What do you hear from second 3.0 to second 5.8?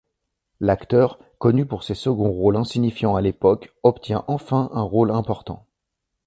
à l'époque, obtient enfin un rôle important.